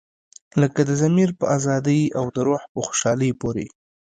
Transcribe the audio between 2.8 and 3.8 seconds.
خوشحالۍ پورې.